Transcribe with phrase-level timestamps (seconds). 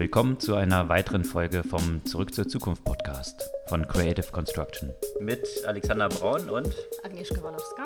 [0.00, 4.94] Willkommen zu einer weiteren Folge vom Zurück zur Zukunft Podcast von Creative Construction.
[5.20, 6.74] Mit Alexander Braun und
[7.04, 7.82] Agnieszka Walowska.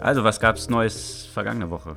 [0.00, 1.96] Also, was gab es Neues vergangene Woche?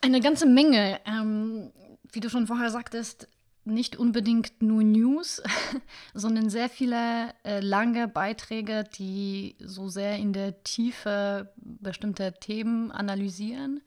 [0.00, 1.00] Eine ganze Menge.
[1.06, 1.72] Ähm,
[2.12, 3.26] wie du schon vorher sagtest,
[3.66, 5.42] nicht unbedingt nur News,
[6.14, 13.82] sondern sehr viele äh, lange Beiträge, die so sehr in der Tiefe bestimmte Themen analysieren,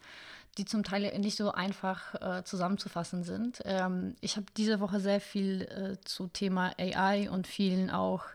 [0.57, 3.61] die zum Teil nicht so einfach äh, zusammenzufassen sind.
[3.65, 8.25] Ähm, ich habe diese Woche sehr viel äh, zu Thema AI und vielen auch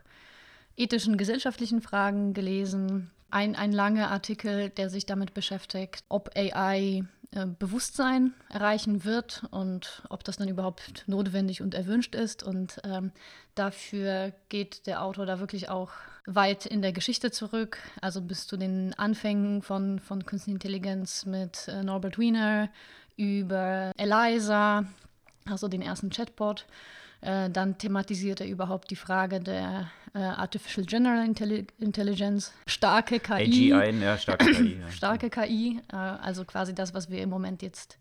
[0.75, 3.11] ethischen, gesellschaftlichen Fragen gelesen.
[3.29, 7.03] Ein, ein langer Artikel, der sich damit beschäftigt, ob AI
[7.59, 12.43] Bewusstsein erreichen wird und ob das dann überhaupt notwendig und erwünscht ist.
[12.43, 13.11] Und ähm,
[13.55, 15.91] dafür geht der Autor da wirklich auch
[16.25, 21.67] weit in der Geschichte zurück, also bis zu den Anfängen von, von Künstliche Intelligenz mit
[21.67, 22.69] äh, Norbert Wiener
[23.17, 24.85] über Eliza,
[25.45, 26.65] also den ersten Chatbot.
[27.21, 33.73] Äh, dann thematisiert er überhaupt die Frage der äh, Artificial General Intelli Intelligence, starke KI.
[33.73, 34.79] AGI, ja, starke KI.
[34.81, 34.91] Ja.
[34.91, 37.97] starke KI, äh, also quasi das, was wir im Moment jetzt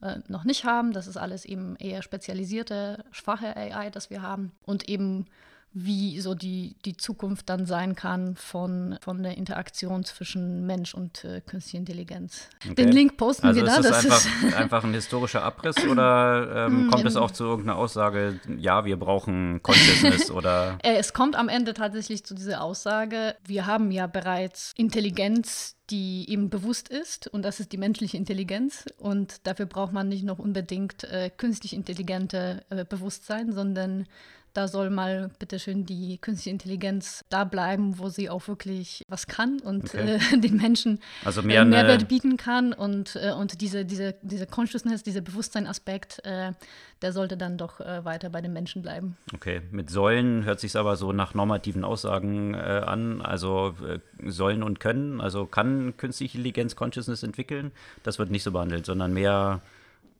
[0.00, 0.92] äh, noch nicht haben.
[0.92, 4.52] Das ist alles eben eher spezialisierte, schwache AI, das wir haben.
[4.62, 5.26] Und eben
[5.72, 11.24] wie so die, die Zukunft dann sein kann von, von der Interaktion zwischen Mensch und
[11.24, 12.48] äh, künstlicher Intelligenz.
[12.64, 12.74] Okay.
[12.74, 13.76] Den Link posten also wir da.
[13.76, 17.44] Ist das einfach, ist einfach ein historischer Abriss oder ähm, hm, kommt es auch zu
[17.44, 20.78] irgendeiner Aussage, ja, wir brauchen Consciousness oder?
[20.82, 26.24] Äh, es kommt am Ende tatsächlich zu dieser Aussage, wir haben ja bereits Intelligenz, die
[26.30, 30.38] ihm bewusst ist und das ist die menschliche Intelligenz und dafür braucht man nicht noch
[30.38, 34.06] unbedingt äh, künstlich intelligente äh, Bewusstsein, sondern
[34.54, 39.60] da soll mal bitteschön die künstliche Intelligenz da bleiben, wo sie auch wirklich was kann
[39.60, 40.18] und okay.
[40.34, 42.72] äh, den Menschen also äh, mehr Mehrwert bieten kann.
[42.72, 46.52] Und, äh, und diese, diese, diese Consciousness, dieser Bewusstsein-Aspekt, äh,
[47.02, 49.16] der sollte dann doch äh, weiter bei den Menschen bleiben.
[49.34, 53.22] Okay, mit Säulen hört sich aber so nach normativen Aussagen äh, an.
[53.22, 53.74] Also
[54.24, 55.20] sollen und können.
[55.20, 57.72] Also kann künstliche Intelligenz Consciousness entwickeln?
[58.02, 59.60] Das wird nicht so behandelt, sondern mehr,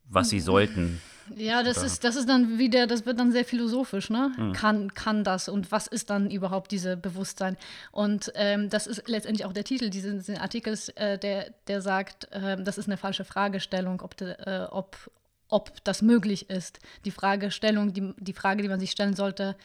[0.09, 1.01] was sie sollten.
[1.37, 4.33] Ja, das ist, das ist dann wieder, das wird dann sehr philosophisch, ne?
[4.37, 4.53] Mhm.
[4.53, 7.57] Kann, kann das und was ist dann überhaupt dieses Bewusstsein?
[7.93, 12.63] Und ähm, das ist letztendlich auch der Titel dieses, Artikels, äh, der, der sagt, äh,
[12.63, 15.11] das ist eine falsche Fragestellung, ob, de, äh, ob,
[15.49, 16.79] ob das möglich ist.
[17.05, 19.57] Die Fragestellung, die, die Frage, die man sich stellen sollte,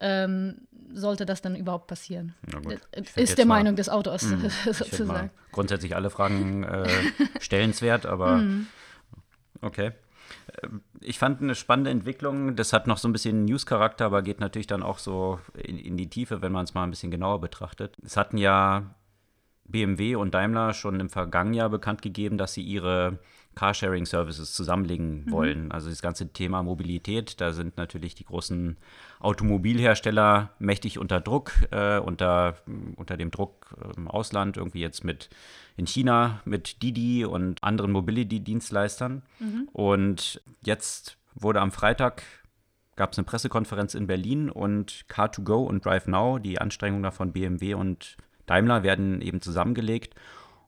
[0.00, 2.34] ähm, sollte das dann überhaupt passieren?
[3.16, 4.22] Ist der Meinung des Autors
[4.64, 5.30] mh, sozusagen.
[5.52, 6.88] Grundsätzlich alle Fragen äh,
[7.40, 8.68] stellenswert, aber mhm.
[9.62, 9.92] Okay.
[11.00, 12.56] Ich fand eine spannende Entwicklung.
[12.56, 15.96] Das hat noch so ein bisschen News-Charakter, aber geht natürlich dann auch so in, in
[15.96, 17.96] die Tiefe, wenn man es mal ein bisschen genauer betrachtet.
[18.04, 18.94] Es hatten ja
[19.64, 23.18] BMW und Daimler schon im vergangenen Jahr bekannt gegeben, dass sie ihre
[23.58, 25.30] Carsharing-Services zusammenlegen mhm.
[25.32, 25.72] wollen.
[25.72, 28.76] Also das ganze Thema Mobilität, da sind natürlich die großen
[29.18, 32.54] Automobilhersteller mächtig unter Druck, äh, unter,
[32.94, 35.28] unter dem Druck im Ausland, irgendwie jetzt mit
[35.76, 39.22] in China mit Didi und anderen Mobility-Dienstleistern.
[39.40, 39.68] Mhm.
[39.72, 42.22] Und jetzt wurde am Freitag
[42.94, 48.16] gab es eine Pressekonferenz in Berlin und Car2Go und DriveNow, die Anstrengungen davon BMW und
[48.46, 50.16] Daimler werden eben zusammengelegt.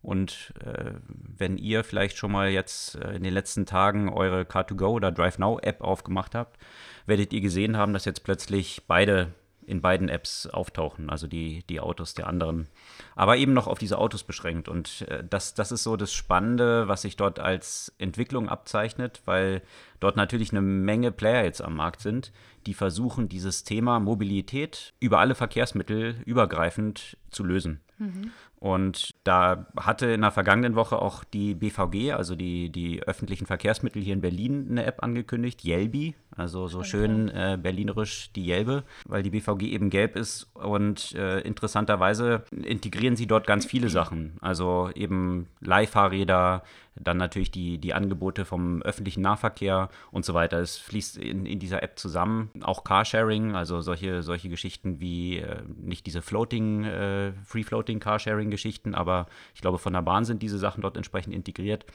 [0.02, 0.92] Und äh,
[1.36, 5.60] wenn ihr vielleicht schon mal jetzt äh, in den letzten Tagen eure Car2Go oder DriveNow
[5.62, 6.58] App aufgemacht habt,
[7.06, 9.34] werdet ihr gesehen haben, dass jetzt plötzlich beide
[9.66, 12.66] in beiden Apps auftauchen, also die, die Autos der anderen.
[13.14, 14.68] Aber eben noch auf diese Autos beschränkt.
[14.68, 19.62] Und äh, das, das ist so das Spannende, was sich dort als Entwicklung abzeichnet, weil
[20.00, 22.32] dort natürlich eine Menge Player jetzt am Markt sind,
[22.70, 27.80] die versuchen, dieses Thema Mobilität über alle Verkehrsmittel übergreifend zu lösen.
[27.98, 28.30] Mhm.
[28.60, 34.00] Und da hatte in der vergangenen Woche auch die BVG, also die, die öffentlichen Verkehrsmittel
[34.00, 39.24] hier in Berlin, eine App angekündigt, Jelbi, also so schön äh, berlinerisch die Jelbe, weil
[39.24, 40.48] die BVG eben gelb ist.
[40.54, 44.36] Und äh, interessanterweise integrieren sie dort ganz viele Sachen.
[44.42, 46.62] Also eben Leihfahrräder,
[46.94, 50.58] dann natürlich die, die Angebote vom öffentlichen Nahverkehr und so weiter.
[50.58, 52.50] Es fließt in, in dieser App zusammen.
[52.62, 59.26] Auch Carsharing, also solche, solche Geschichten wie äh, nicht diese Floating, äh, Free-Floating Carsharing-Geschichten, aber
[59.54, 61.86] ich glaube, von der Bahn sind diese Sachen dort entsprechend integriert.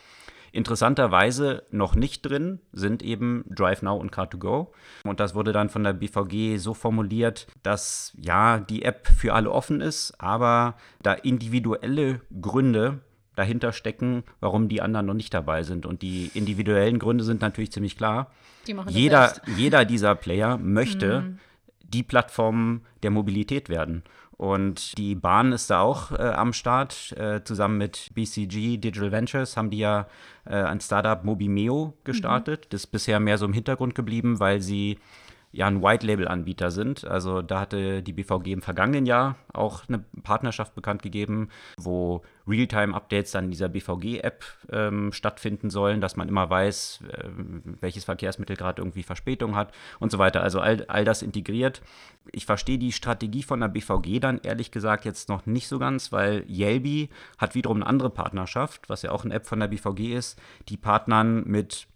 [0.55, 4.67] Interessanterweise noch nicht drin sind eben DriveNow und Car2Go.
[5.03, 9.51] Und das wurde dann von der BVG so formuliert, dass ja die App für alle
[9.51, 13.01] offen ist, aber da individuelle Gründe
[13.35, 15.85] dahinter stecken, warum die anderen noch nicht dabei sind.
[15.85, 18.31] Und die individuellen Gründe sind natürlich ziemlich klar.
[18.87, 21.39] jeder, jeder dieser Player möchte mhm.
[21.83, 24.03] die Plattform der Mobilität werden.
[24.37, 27.13] Und die Bahn ist da auch äh, am Start.
[27.17, 30.07] Äh, zusammen mit BCG Digital Ventures haben die ja
[30.45, 32.65] äh, ein Startup Mobimeo gestartet.
[32.65, 32.69] Mhm.
[32.71, 34.99] Das ist bisher mehr so im Hintergrund geblieben, weil sie
[35.53, 37.05] ja ein White-Label-Anbieter sind.
[37.05, 41.47] Also da hatte die BVG im vergangenen Jahr auch eine Partnerschaft bekannt gegeben,
[41.77, 47.29] wo Realtime-Updates dann in dieser BVG-App ähm, stattfinden sollen, dass man immer weiß, äh,
[47.81, 50.43] welches Verkehrsmittel gerade irgendwie Verspätung hat und so weiter.
[50.43, 51.81] Also all, all das integriert.
[52.31, 56.11] Ich verstehe die Strategie von der BVG dann ehrlich gesagt jetzt noch nicht so ganz,
[56.11, 60.15] weil Yelby hat wiederum eine andere Partnerschaft, was ja auch eine App von der BVG
[60.15, 60.39] ist.
[60.69, 61.87] Die partnern mit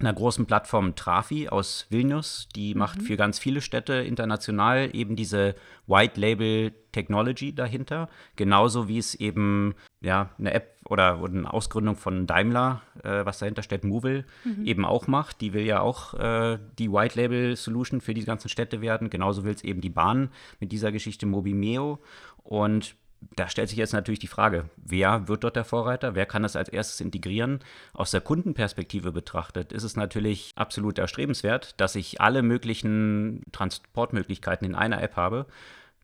[0.00, 2.48] einer großen Plattform Trafi aus Vilnius.
[2.54, 2.78] Die mhm.
[2.78, 5.54] macht für ganz viele Städte international eben diese
[5.86, 8.08] White Label Technology dahinter.
[8.36, 13.38] Genauso wie es eben ja, eine App oder, oder eine Ausgründung von Daimler, äh, was
[13.38, 14.64] dahinter steht, Movil, mhm.
[14.64, 15.40] eben auch macht.
[15.40, 19.10] Die will ja auch äh, die White Label Solution für die ganzen Städte werden.
[19.10, 22.00] Genauso will es eben die Bahn mit dieser Geschichte Mobimeo.
[22.42, 22.96] Und
[23.36, 26.14] da stellt sich jetzt natürlich die Frage, wer wird dort der Vorreiter?
[26.14, 27.60] Wer kann das als erstes integrieren?
[27.92, 34.74] Aus der Kundenperspektive betrachtet ist es natürlich absolut erstrebenswert, dass ich alle möglichen Transportmöglichkeiten in
[34.74, 35.46] einer App habe.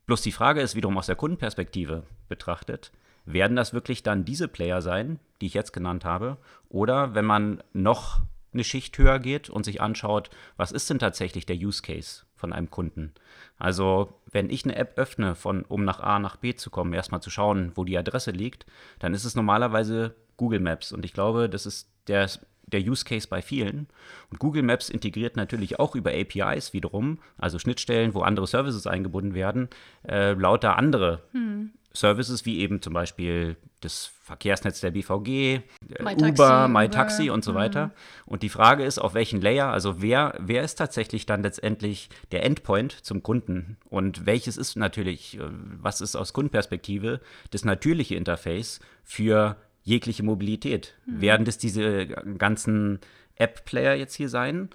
[0.06, 2.92] Bloß die Frage ist wiederum aus der Kundenperspektive betrachtet,
[3.24, 6.36] werden das wirklich dann diese Player sein, die ich jetzt genannt habe?
[6.68, 8.20] Oder wenn man noch
[8.56, 12.52] eine Schicht höher geht und sich anschaut, was ist denn tatsächlich der Use Case von
[12.52, 13.12] einem Kunden?
[13.58, 17.22] Also, wenn ich eine App öffne, von, um nach A nach B zu kommen, erstmal
[17.22, 18.66] zu schauen, wo die Adresse liegt,
[18.98, 20.92] dann ist es normalerweise Google Maps.
[20.92, 22.28] Und ich glaube, das ist der,
[22.66, 23.88] der Use Case bei vielen.
[24.30, 29.34] Und Google Maps integriert natürlich auch über APIs wiederum, also Schnittstellen, wo andere Services eingebunden
[29.34, 29.68] werden,
[30.06, 31.72] äh, lauter andere hm.
[31.96, 35.62] Services wie eben zum Beispiel das Verkehrsnetz der BVG, äh,
[36.02, 37.56] My Uber, MyTaxi und so mhm.
[37.56, 37.90] weiter.
[38.24, 42.44] Und die Frage ist, auf welchen Layer, also wer, wer ist tatsächlich dann letztendlich der
[42.44, 47.20] Endpoint zum Kunden und welches ist natürlich, äh, was ist aus Kundenperspektive
[47.50, 50.94] das natürliche Interface für jegliche Mobilität?
[51.06, 51.20] Mhm.
[51.20, 53.00] Werden das diese ganzen
[53.36, 54.70] App-Player jetzt hier sein?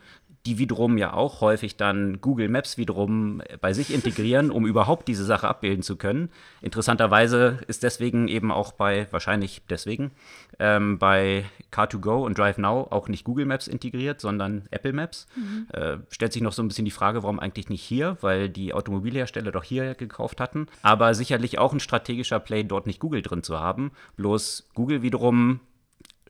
[0.45, 5.23] Die wiederum ja auch häufig dann Google Maps wiederum bei sich integrieren, um überhaupt diese
[5.23, 6.29] Sache abbilden zu können.
[6.61, 10.11] Interessanterweise ist deswegen eben auch bei, wahrscheinlich deswegen,
[10.59, 15.27] ähm, bei Car2Go und DriveNow auch nicht Google Maps integriert, sondern Apple Maps.
[15.35, 15.67] Mhm.
[15.73, 18.73] Äh, stellt sich noch so ein bisschen die Frage, warum eigentlich nicht hier, weil die
[18.73, 20.67] Automobilhersteller doch hier gekauft hatten.
[20.81, 23.91] Aber sicherlich auch ein strategischer Play, dort nicht Google drin zu haben.
[24.15, 25.59] Bloß Google wiederum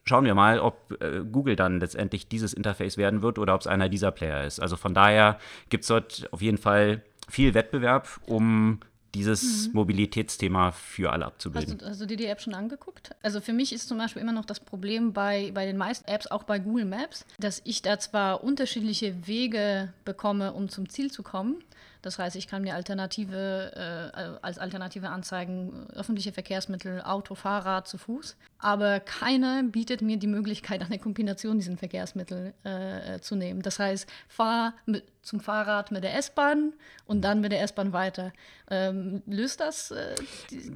[0.04, 3.68] schauen wir mal, ob äh, Google dann letztendlich dieses Interface werden wird oder ob es
[3.68, 4.60] einer dieser Player ist.
[4.60, 5.40] Also von daher
[5.70, 8.80] gibt es dort auf jeden Fall viel Wettbewerb, um
[9.14, 9.74] dieses mhm.
[9.74, 11.74] Mobilitätsthema für alle abzubilden.
[11.74, 13.14] Hast du, hast du, dir die App schon angeguckt?
[13.22, 16.28] Also für mich ist zum Beispiel immer noch das Problem bei, bei den meisten Apps,
[16.28, 21.24] auch bei Google Maps, dass ich da zwar unterschiedliche Wege bekomme, um zum Ziel zu
[21.24, 21.62] kommen,
[22.02, 27.98] das heißt, ich kann mir Alternative, äh, als Alternative anzeigen, öffentliche Verkehrsmittel, Auto, Fahrrad, zu
[27.98, 28.38] Fuß.
[28.62, 33.64] Aber keine bietet mir die Möglichkeit, eine Kombination dieser Verkehrsmittel äh, zu nehmen.
[33.64, 36.74] Das heißt, fahr mit, zum Fahrrad mit der S-Bahn
[37.06, 38.34] und dann mit der S-Bahn weiter.
[38.70, 39.92] Ähm, löst das?
[39.92, 40.16] Äh,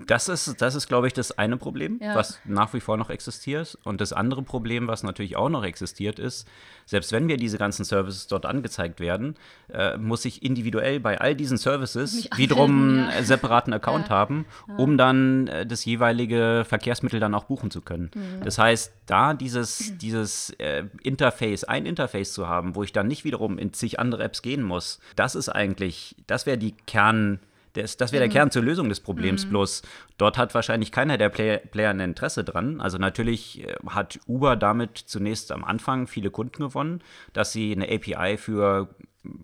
[0.06, 2.16] das ist, das ist glaube ich, das eine Problem, ja.
[2.16, 3.78] was nach wie vor noch existiert.
[3.84, 6.48] Und das andere Problem, was natürlich auch noch existiert, ist,
[6.86, 9.36] selbst wenn mir diese ganzen Services dort angezeigt werden,
[9.72, 13.08] äh, muss ich individuell bei all diesen Services wiederum ja.
[13.08, 14.16] einen separaten Account ja.
[14.16, 14.46] haben,
[14.78, 18.12] um dann äh, das jeweilige Verkehrsmittel dann auch buchen zu können.
[18.14, 18.44] Mhm.
[18.44, 23.24] Das heißt, da dieses, dieses äh, Interface, ein Interface zu haben, wo ich dann nicht
[23.24, 27.40] wiederum in zig andere Apps gehen muss, das ist eigentlich, das wäre die Kern-
[27.76, 28.34] das, das wäre der mhm.
[28.34, 29.46] Kern zur Lösung des Problems.
[29.46, 29.50] Mhm.
[29.50, 29.82] Bloß
[30.18, 32.80] dort hat wahrscheinlich keiner der Play Player ein Interesse dran.
[32.80, 37.02] Also natürlich äh, hat Uber damit zunächst am Anfang viele Kunden gewonnen,
[37.34, 38.90] dass sie eine API für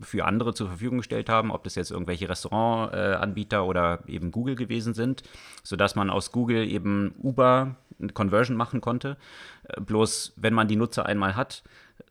[0.00, 4.54] für andere zur Verfügung gestellt haben, ob das jetzt irgendwelche Restaurantanbieter äh, oder eben Google
[4.54, 5.24] gewesen sind,
[5.64, 9.16] sodass man aus Google eben Uber eine Conversion machen konnte.
[9.68, 11.62] Äh, bloß wenn man die Nutzer einmal hat,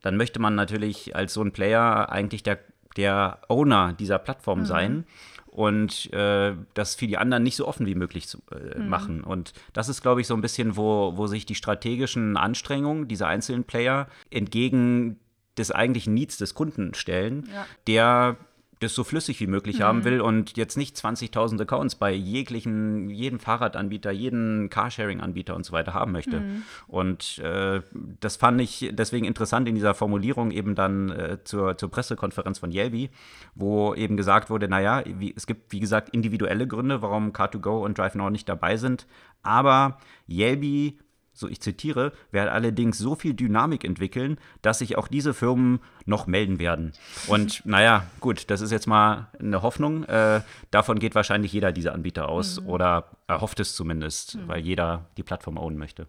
[0.02, 2.60] dann möchte man natürlich als so ein Player eigentlich der,
[2.98, 4.66] der Owner dieser Plattform mhm.
[4.66, 5.06] sein
[5.48, 8.90] und äh, das für die anderen nicht so offen wie möglich zu äh, mhm.
[8.90, 9.24] machen.
[9.24, 13.28] Und das ist, glaube ich, so ein bisschen, wo, wo sich die strategischen Anstrengungen dieser
[13.28, 15.20] einzelnen Player entgegen
[15.58, 17.66] des eigentlichen Needs des Kunden stellen, ja.
[17.88, 18.38] der
[18.82, 19.84] das so flüssig wie möglich mhm.
[19.84, 25.72] haben will und jetzt nicht 20.000 Accounts bei jeglichen, jedem Fahrradanbieter, jedem Carsharing-Anbieter und so
[25.72, 26.42] weiter haben möchte.
[26.42, 26.64] Mhm.
[26.88, 27.82] Und äh,
[28.20, 32.72] das fand ich deswegen interessant in dieser Formulierung eben dann äh, zur, zur Pressekonferenz von
[32.72, 33.12] Yelby,
[33.54, 38.00] wo eben gesagt wurde, naja, wie, es gibt wie gesagt individuelle Gründe, warum Car2Go und
[38.00, 39.06] DriveNow nicht dabei sind,
[39.44, 40.98] aber Yelby
[41.42, 46.28] so ich zitiere, werde allerdings so viel Dynamik entwickeln, dass sich auch diese Firmen noch
[46.28, 46.94] melden werden.
[47.28, 50.06] Und naja, gut, das ist jetzt mal eine Hoffnung.
[50.06, 52.68] Äh, davon geht wahrscheinlich jeder dieser Anbieter aus mhm.
[52.68, 54.48] oder erhofft es zumindest, mhm.
[54.48, 56.08] weil jeder die Plattform ownen möchte.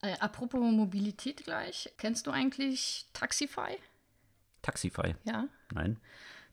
[0.00, 3.76] Äh, apropos Mobilität gleich, kennst du eigentlich Taxify?
[4.62, 5.14] Taxify?
[5.24, 5.46] Ja.
[5.74, 5.98] Nein.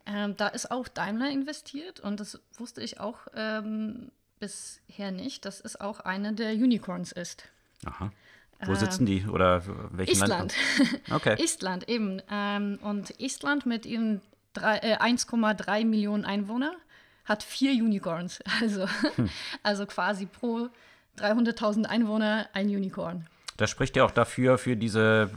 [0.06, 4.12] Ähm, da ist auch Daimler investiert und das wusste ich auch ähm,
[4.44, 7.46] bisher nicht, dass es auch eine der Unicorns ist.
[7.86, 8.12] Aha.
[8.66, 10.54] Wo äh, sitzen die oder welchen Estland.
[10.78, 11.02] Land?
[11.12, 11.42] Okay.
[11.42, 12.22] Estland eben.
[12.30, 14.22] Ähm, und Estland mit ihren
[14.56, 16.76] äh, 1,3 Millionen Einwohnern
[17.26, 18.44] hat vier Unicorns.
[18.62, 19.30] Also, hm.
[19.64, 20.70] also quasi pro
[21.18, 23.28] 300.000 Einwohner ein Unicorn.
[23.58, 25.30] Das spricht ja auch dafür, für diesen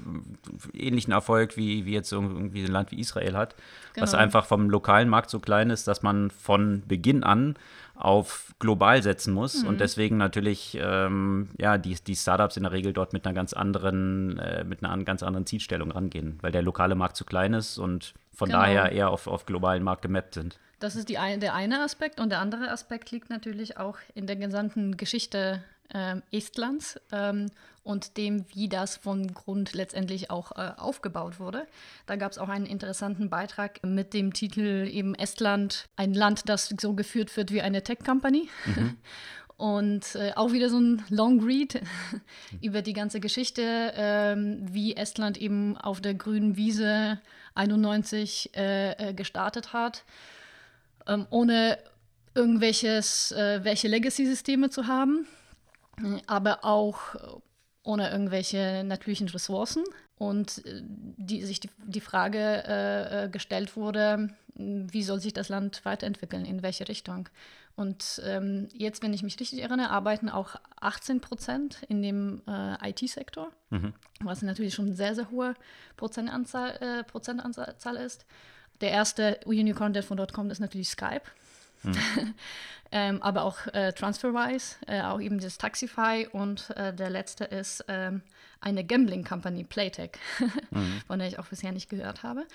[0.73, 3.55] ähnlichen Erfolg, wie, wie jetzt irgendwie ein Land wie Israel hat,
[3.93, 4.03] genau.
[4.03, 7.57] was einfach vom lokalen Markt so klein ist, dass man von Beginn an
[7.95, 9.69] auf global setzen muss mhm.
[9.69, 13.53] und deswegen natürlich ähm, ja, die, die Startups in der Regel dort mit einer ganz
[13.53, 17.79] anderen, äh, mit einer ganz anderen Zielstellung rangehen, weil der lokale Markt zu klein ist
[17.79, 18.61] und von genau.
[18.61, 20.59] daher eher auf, auf globalen Markt gemappt sind.
[20.79, 24.27] Das ist die ein, der eine Aspekt und der andere Aspekt liegt natürlich auch in
[24.27, 27.51] der gesamten Geschichte äh, Estlands ähm,
[27.87, 31.67] und dem, wie das von Grund letztendlich auch äh, aufgebaut wurde.
[32.07, 36.75] Da gab es auch einen interessanten Beitrag mit dem Titel eben Estland, ein Land, das
[36.81, 38.49] so geführt wird wie eine Tech-Company.
[38.67, 38.97] Mhm.
[39.57, 41.81] Und äh, auch wieder so ein Long Read
[42.61, 47.21] über die ganze Geschichte, ähm, wie Estland eben auf der grünen Wiese
[47.55, 50.05] 91 äh, äh, gestartet hat,
[51.07, 51.79] ähm, ohne
[52.35, 55.27] irgendwelches, äh, welche Legacy-Systeme zu haben
[56.27, 57.19] aber auch äh,
[57.83, 59.85] ohne irgendwelche natürlichen Ressourcen.
[60.19, 65.51] Und äh, die, sich die, die Frage äh, äh, gestellt wurde, wie soll sich das
[65.51, 67.29] Land weiterentwickeln, in welche Richtung.
[67.75, 72.91] Und ähm, jetzt, wenn ich mich richtig erinnere, arbeiten auch 18 Prozent in dem äh,
[72.91, 73.93] IT-Sektor, mhm.
[74.21, 75.55] was natürlich schon eine sehr, sehr hohe
[75.99, 78.25] Prozentanzahl, äh, Prozentanzahl ist.
[78.81, 81.23] Der erste Unicorn, der von dort kommt, ist natürlich Skype.
[81.87, 82.35] Mhm.
[82.93, 87.85] ähm, aber auch äh, TransferWise, äh, auch eben das Taxify und äh, der letzte ist
[87.89, 88.23] ähm,
[88.61, 90.13] eine Gambling Company, Playtech,
[90.71, 91.01] mhm.
[91.07, 92.47] von der ich auch bisher nicht gehört habe.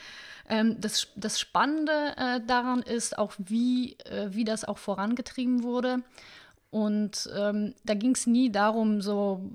[0.50, 6.04] Ähm, das, das Spannende äh, daran ist auch, wie, äh, wie das auch vorangetrieben wurde.
[6.72, 9.52] Und ähm, da ging es nie darum, so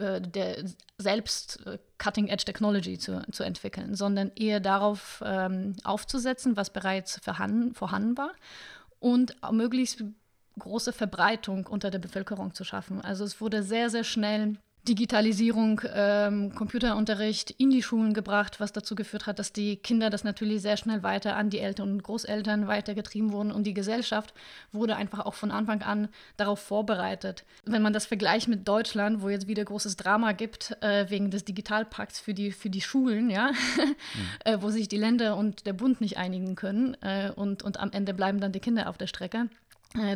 [0.00, 0.64] äh, der
[0.98, 1.60] selbst
[1.98, 8.16] Cutting Edge Technology zu, zu entwickeln, sondern eher darauf ähm, aufzusetzen, was bereits vorhanden, vorhanden
[8.16, 8.32] war
[8.98, 10.02] und möglichst
[10.58, 13.00] große Verbreitung unter der Bevölkerung zu schaffen.
[13.00, 14.56] Also es wurde sehr, sehr schnell
[14.88, 20.24] Digitalisierung, ähm, Computerunterricht in die Schulen gebracht, was dazu geführt hat, dass die Kinder das
[20.24, 24.34] natürlich sehr schnell weiter an die Eltern und Großeltern weitergetrieben wurden und die Gesellschaft
[24.72, 27.44] wurde einfach auch von Anfang an darauf vorbereitet.
[27.64, 31.44] Wenn man das vergleicht mit Deutschland, wo jetzt wieder großes Drama gibt äh, wegen des
[31.44, 33.92] Digitalpakts für die, für die Schulen, ja, mhm.
[34.44, 37.90] äh, wo sich die Länder und der Bund nicht einigen können äh, und, und am
[37.92, 39.48] Ende bleiben dann die Kinder auf der Strecke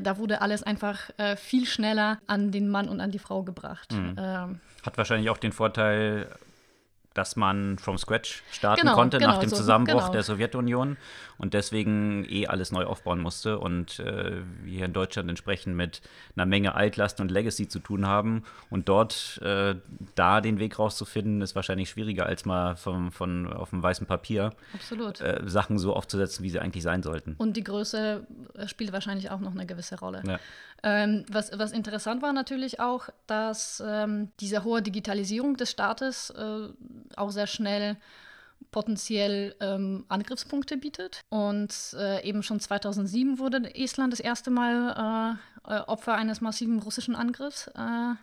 [0.02, 3.92] da wurde alles einfach äh, viel schneller an den Mann und an die Frau gebracht.
[3.92, 4.16] Mhm.
[4.18, 6.28] Ähm, Hat wahrscheinlich auch den Vorteil,
[7.14, 10.12] dass man from scratch starten genau, konnte genau, nach dem so, Zusammenbruch genau.
[10.12, 10.96] der Sowjetunion
[11.40, 16.02] und deswegen eh alles neu aufbauen musste und äh, wir hier in Deutschland entsprechend mit
[16.36, 19.74] einer Menge Altlast und Legacy zu tun haben und dort äh,
[20.14, 24.52] da den Weg rauszufinden, ist wahrscheinlich schwieriger als mal vom, von auf dem weißen Papier.
[25.20, 27.36] Äh, Sachen so aufzusetzen, wie sie eigentlich sein sollten.
[27.38, 30.22] Und die Größe äh, spielt wahrscheinlich auch noch eine gewisse Rolle.
[30.26, 30.38] Ja.
[30.82, 36.68] Ähm, was, was interessant war natürlich auch, dass ähm, diese hohe Digitalisierung des Staates äh,
[37.16, 37.96] auch sehr schnell
[38.70, 41.20] potenziell ähm, Angriffspunkte bietet.
[41.28, 46.78] Und äh, eben schon 2007 wurde Estland das erste Mal äh, äh, Opfer eines massiven
[46.80, 47.68] russischen Angriffs.
[47.68, 48.14] Äh,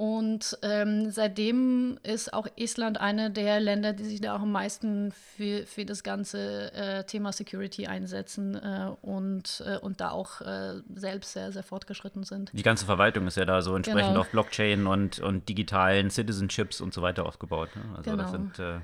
[0.00, 5.10] und ähm, seitdem ist auch Estland eine der Länder, die sich da auch am meisten
[5.10, 10.74] für, für das ganze äh, Thema Security einsetzen äh, und, äh, und da auch äh,
[10.94, 12.52] selbst sehr, sehr fortgeschritten sind.
[12.52, 14.20] Die ganze Verwaltung ist ja da so entsprechend genau.
[14.20, 17.70] auf Blockchain und, und digitalen Citizenships und so weiter aufgebaut.
[17.74, 17.82] Ne?
[17.96, 18.22] Also genau.
[18.22, 18.78] das sind äh,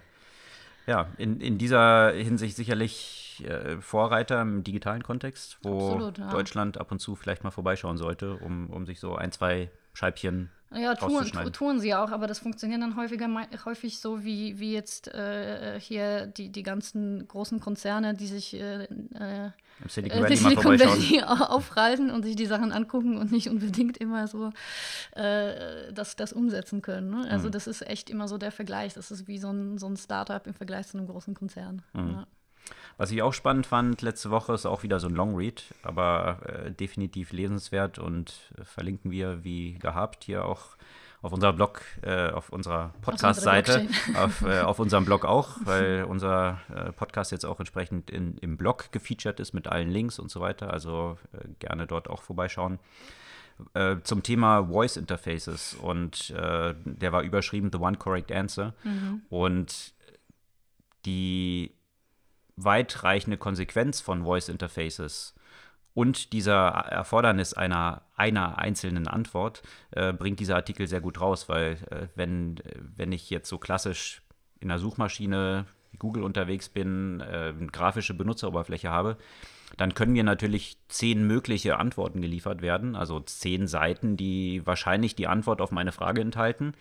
[0.86, 6.30] ja in, in dieser Hinsicht sicherlich äh, Vorreiter im digitalen Kontext, wo Absolut, ja.
[6.30, 10.50] Deutschland ab und zu vielleicht mal vorbeischauen sollte, um, um sich so ein, zwei Scheibchen
[10.76, 13.28] ja, tun, tun sie auch, aber das funktioniert dann häufiger,
[13.64, 18.84] häufig so wie, wie jetzt äh, hier die, die ganzen großen Konzerne, die sich äh,
[18.84, 19.50] äh
[19.82, 24.28] im Silicon Valley, Silicon Valley aufhalten und sich die Sachen angucken und nicht unbedingt immer
[24.28, 24.52] so
[25.12, 27.10] äh, das, das umsetzen können.
[27.10, 27.28] Ne?
[27.28, 27.52] Also mhm.
[27.52, 28.94] das ist echt immer so der Vergleich.
[28.94, 31.82] Das ist wie so ein, so ein Startup im Vergleich zu einem großen Konzern.
[31.92, 32.10] Mhm.
[32.10, 32.26] Ja.
[32.96, 36.38] Was ich auch spannend fand letzte Woche, ist auch wieder so ein Long Read, aber
[36.46, 40.76] äh, definitiv lesenswert und äh, verlinken wir wie gehabt hier auch
[41.24, 46.60] auf unserer Blog, äh, auf unserer Podcast-Seite, auf, äh, auf, unserem Blog auch, weil unser
[46.72, 50.40] äh, Podcast jetzt auch entsprechend in, im Blog gefeatured ist mit allen Links und so
[50.40, 50.70] weiter.
[50.70, 52.78] Also äh, gerne dort auch vorbeischauen.
[53.72, 58.74] Äh, zum Thema Voice Interfaces und der war überschrieben The One Correct Answer.
[58.84, 59.22] Mhm.
[59.30, 59.94] Und
[61.06, 61.74] die
[62.56, 65.34] weitreichende Konsequenz von Voice Interfaces
[65.94, 71.78] und dieser Erfordernis einer, einer einzelnen Antwort äh, bringt dieser Artikel sehr gut raus, weil
[71.90, 72.60] äh, wenn,
[72.96, 74.22] wenn ich jetzt so klassisch
[74.58, 75.66] in der Suchmaschine
[75.98, 79.16] Google unterwegs bin, äh, eine grafische Benutzeroberfläche habe,
[79.76, 85.28] dann können mir natürlich zehn mögliche Antworten geliefert werden, also zehn Seiten, die wahrscheinlich die
[85.28, 86.74] Antwort auf meine Frage enthalten.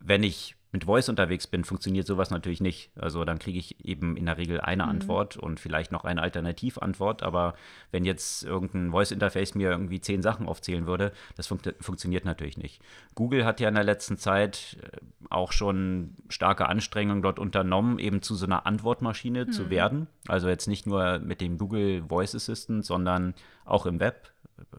[0.00, 2.90] Wenn ich mit Voice unterwegs bin, funktioniert sowas natürlich nicht.
[2.96, 4.90] Also dann kriege ich eben in der Regel eine mhm.
[4.90, 7.22] Antwort und vielleicht noch eine Alternativantwort.
[7.22, 7.54] Aber
[7.90, 12.82] wenn jetzt irgendein Voice-Interface mir irgendwie zehn Sachen aufzählen würde, das fun funktioniert natürlich nicht.
[13.14, 14.98] Google hat ja in der letzten Zeit äh,
[15.30, 19.52] auch schon starke Anstrengungen dort unternommen, eben zu so einer Antwortmaschine mhm.
[19.52, 20.06] zu werden.
[20.26, 23.34] Also jetzt nicht nur mit dem Google Voice Assistant, sondern
[23.64, 24.32] auch im Web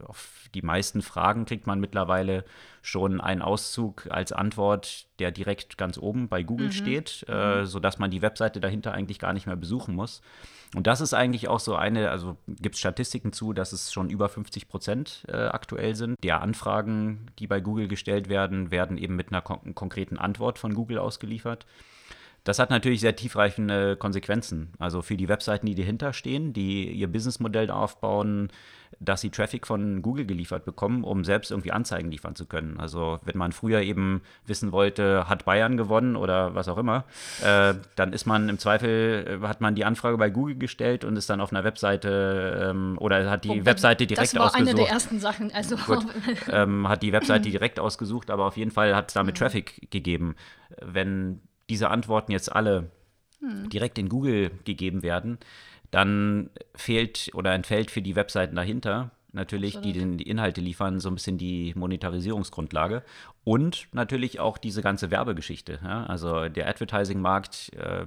[0.04, 2.44] auf die meisten Fragen kriegt man mittlerweile
[2.82, 6.72] schon einen Auszug als Antwort, der direkt ganz oben bei Google mhm.
[6.72, 7.66] steht, äh, mhm.
[7.66, 10.22] sodass man die Webseite dahinter eigentlich gar nicht mehr besuchen muss.
[10.74, 14.08] Und das ist eigentlich auch so eine, also gibt es Statistiken zu, dass es schon
[14.08, 16.16] über 50 Prozent äh, aktuell sind.
[16.22, 20.74] Der Anfragen, die bei Google gestellt werden, werden eben mit einer kon konkreten Antwort von
[20.74, 21.66] Google ausgeliefert.
[22.44, 24.72] Das hat natürlich sehr tiefreichende Konsequenzen.
[24.78, 28.50] Also für die Webseiten, die dahinter stehen, die ihr Businessmodell aufbauen,
[28.98, 32.78] dass sie Traffic von Google geliefert bekommen, um selbst irgendwie Anzeigen liefern zu können.
[32.80, 37.04] Also wenn man früher eben wissen wollte, hat Bayern gewonnen oder was auch immer,
[37.44, 41.16] äh, dann ist man im Zweifel, äh, hat man die Anfrage bei Google gestellt und
[41.16, 44.56] ist dann auf einer Webseite ähm, oder hat die oh, Webseite direkt ausgesucht.
[44.56, 44.78] Das war ausgesucht.
[44.78, 45.52] eine der ersten Sachen.
[45.52, 45.76] Also
[46.50, 49.30] ähm, hat die Webseite direkt ausgesucht, aber auf jeden Fall hat es damit.
[49.36, 50.34] Traffic gegeben.
[50.82, 52.90] Wenn diese Antworten jetzt alle
[53.40, 53.70] hm.
[53.70, 55.38] direkt in Google gegeben werden,
[55.90, 61.08] dann fehlt oder entfällt für die Webseiten dahinter natürlich, die den, die Inhalte liefern, so
[61.08, 63.02] ein bisschen die Monetarisierungsgrundlage
[63.44, 65.78] und natürlich auch diese ganze Werbegeschichte.
[65.82, 66.04] Ja?
[66.06, 68.06] Also der Advertising-Markt, äh,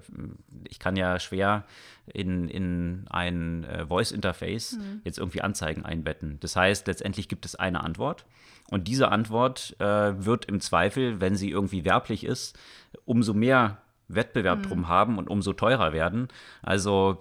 [0.68, 1.66] ich kann ja schwer
[2.06, 5.02] in, in ein äh, Voice-Interface mhm.
[5.04, 6.40] jetzt irgendwie Anzeigen einbetten.
[6.42, 8.26] Das heißt, letztendlich gibt es eine Antwort
[8.74, 9.86] und diese Antwort äh,
[10.26, 12.58] wird im Zweifel, wenn sie irgendwie werblich ist,
[13.06, 14.64] umso mehr Wettbewerb mhm.
[14.64, 16.28] drum haben und umso teurer werden.
[16.64, 17.20] Also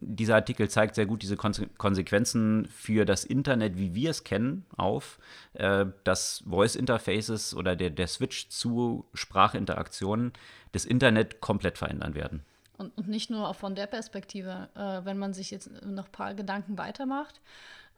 [0.00, 5.18] dieser Artikel zeigt sehr gut diese Konsequenzen für das Internet, wie wir es kennen, auf,
[5.54, 10.32] äh, dass Voice Interfaces oder der, der Switch zu Sprachinteraktionen
[10.70, 12.44] das Internet komplett verändern werden.
[12.76, 16.12] Und, und nicht nur auch von der Perspektive, äh, wenn man sich jetzt noch ein
[16.12, 17.40] paar Gedanken weitermacht.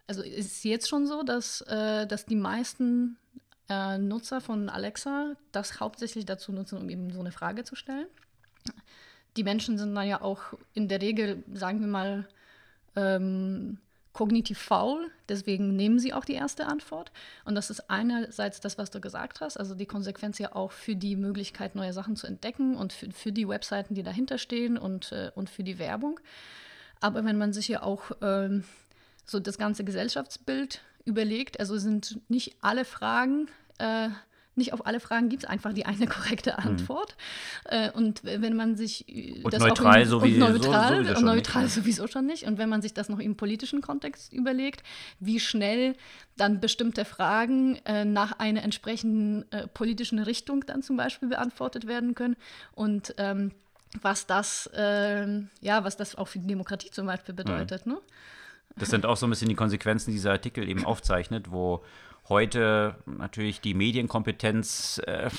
[0.07, 3.17] Also ist es jetzt schon so, dass, äh, dass die meisten
[3.69, 8.07] äh, Nutzer von Alexa das hauptsächlich dazu nutzen, um eben so eine Frage zu stellen.
[9.37, 12.29] Die Menschen sind dann ja auch in der Regel, sagen wir mal,
[12.95, 13.79] ähm,
[14.17, 17.13] kognitiv faul, deswegen nehmen sie auch die erste Antwort.
[17.45, 20.97] Und das ist einerseits das, was du gesagt hast, also die Konsequenz ja auch für
[20.97, 25.13] die Möglichkeit, neue Sachen zu entdecken und für, für die Webseiten, die dahinter stehen und,
[25.13, 26.19] äh, und für die Werbung.
[26.99, 28.65] Aber wenn man sich ja auch ähm,
[29.27, 34.09] so das ganze Gesellschaftsbild überlegt, also sind nicht alle Fragen, äh,
[34.57, 36.71] nicht auf alle Fragen gibt es einfach die eine korrekte mhm.
[36.71, 37.17] Antwort.
[37.71, 37.77] Mhm.
[37.77, 41.25] Äh, und wenn man sich äh, und das neutral, in, sowieso, und neutral, sowieso, schon
[41.25, 41.75] neutral nicht.
[41.75, 42.45] sowieso schon nicht.
[42.45, 44.83] Und wenn man sich das noch im politischen Kontext überlegt,
[45.21, 45.95] wie schnell
[46.37, 52.15] dann bestimmte Fragen äh, nach einer entsprechenden äh, politischen Richtung dann zum Beispiel beantwortet werden
[52.15, 52.37] können
[52.73, 53.53] und ähm,
[54.03, 57.87] was das, ähm, ja, was das auch für die Demokratie zum Beispiel bedeutet.
[57.87, 57.93] Mhm.
[57.93, 57.99] Ne?
[58.79, 61.83] Das sind auch so ein bisschen die Konsequenzen, die dieser Artikel eben aufzeichnet, wo
[62.29, 65.31] heute natürlich die Medienkompetenz äh,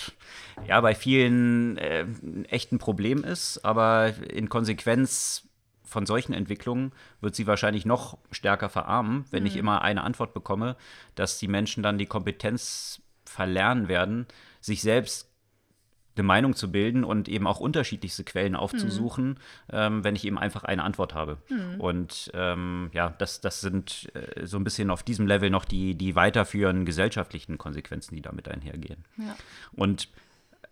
[0.67, 2.05] ja bei vielen äh,
[2.49, 5.43] echt ein Problem ist, aber in Konsequenz
[5.83, 9.47] von solchen Entwicklungen wird sie wahrscheinlich noch stärker verarmen, wenn mhm.
[9.47, 10.75] ich immer eine Antwort bekomme,
[11.15, 14.25] dass die Menschen dann die Kompetenz verlernen werden,
[14.61, 15.26] sich selbst
[16.17, 19.35] eine Meinung zu bilden und eben auch unterschiedlichste Quellen aufzusuchen, mhm.
[19.71, 21.37] ähm, wenn ich eben einfach eine Antwort habe.
[21.49, 21.79] Mhm.
[21.79, 25.95] Und ähm, ja, das, das sind äh, so ein bisschen auf diesem Level noch die,
[25.95, 29.05] die weiterführenden gesellschaftlichen Konsequenzen, die damit einhergehen.
[29.17, 29.35] Ja.
[29.73, 30.09] Und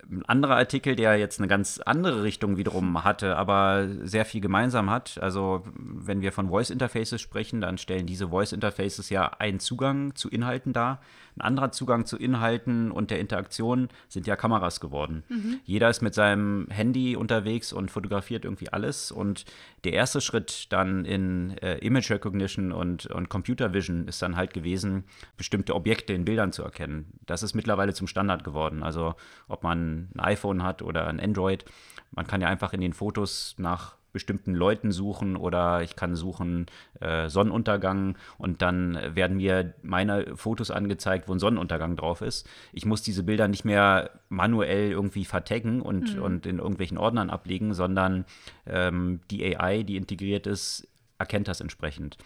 [0.09, 4.89] Ein anderer Artikel, der jetzt eine ganz andere Richtung wiederum hatte, aber sehr viel gemeinsam
[4.89, 5.17] hat.
[5.21, 10.15] Also wenn wir von Voice Interfaces sprechen, dann stellen diese Voice Interfaces ja einen Zugang
[10.15, 11.01] zu Inhalten dar.
[11.37, 15.23] Ein anderer Zugang zu Inhalten und der Interaktion sind ja Kameras geworden.
[15.27, 15.59] Mhm.
[15.65, 19.11] Jeder ist mit seinem Handy unterwegs und fotografiert irgendwie alles.
[19.11, 19.45] Und
[19.83, 24.53] der erste Schritt dann in äh, Image Recognition und, und Computer Vision ist dann halt
[24.53, 25.03] gewesen,
[25.35, 27.05] bestimmte Objekte in Bildern zu erkennen.
[27.25, 28.81] Das ist mittlerweile zum Standard geworden.
[28.81, 29.15] Also
[29.47, 31.65] ob man ein iPhone hat oder ein Android,
[32.12, 36.67] man kann ja einfach in den Fotos nach bestimmten Leuten suchen oder ich kann suchen
[37.01, 42.47] äh, Sonnenuntergang und dann werden mir meine Fotos angezeigt, wo ein Sonnenuntergang drauf ist.
[42.71, 46.21] Ich muss diese Bilder nicht mehr manuell irgendwie vertaggen und, mhm.
[46.21, 48.23] und in irgendwelchen Ordnern ablegen, sondern
[48.65, 52.17] ähm, die AI, die integriert ist, erkennt das entsprechend.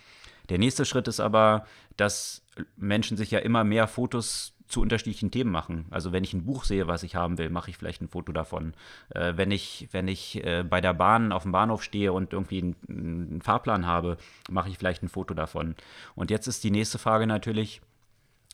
[0.50, 1.66] Der nächste Schritt ist aber,
[1.98, 2.44] dass
[2.78, 5.86] Menschen sich ja immer mehr Fotos zu unterschiedlichen Themen machen.
[5.90, 8.32] Also wenn ich ein Buch sehe, was ich haben will, mache ich vielleicht ein Foto
[8.32, 8.74] davon.
[9.10, 12.62] Äh, wenn ich, wenn ich äh, bei der Bahn auf dem Bahnhof stehe und irgendwie
[12.62, 14.18] einen, einen Fahrplan habe,
[14.50, 15.76] mache ich vielleicht ein Foto davon.
[16.16, 17.82] Und jetzt ist die nächste Frage natürlich,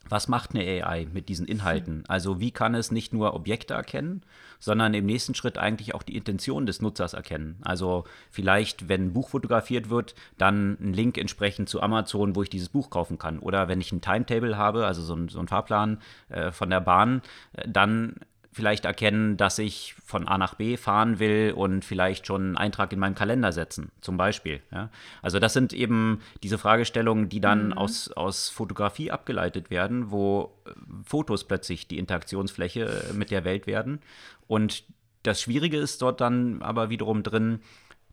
[0.09, 2.03] was macht eine AI mit diesen Inhalten?
[2.07, 4.21] Also wie kann es nicht nur Objekte erkennen,
[4.59, 7.57] sondern im nächsten Schritt eigentlich auch die Intention des Nutzers erkennen?
[7.61, 12.49] Also vielleicht, wenn ein Buch fotografiert wird, dann ein Link entsprechend zu Amazon, wo ich
[12.49, 13.39] dieses Buch kaufen kann.
[13.39, 16.81] Oder wenn ich ein Timetable habe, also so ein, so ein Fahrplan äh, von der
[16.81, 17.21] Bahn,
[17.53, 18.15] äh, dann
[18.55, 22.93] vielleicht erkennen, dass ich von A nach B fahren will und vielleicht schon einen Eintrag
[22.93, 24.61] in meinen Kalender setzen, zum Beispiel.
[24.71, 24.89] Ja?
[25.21, 27.73] Also das sind eben diese Fragestellungen, die dann mhm.
[27.73, 30.71] aus, aus Fotografie abgeleitet werden, wo äh,
[31.03, 33.99] Fotos plötzlich die Interaktionsfläche äh, mit der Welt werden.
[34.47, 34.85] Und
[35.23, 37.59] das Schwierige ist dort dann aber wiederum drin,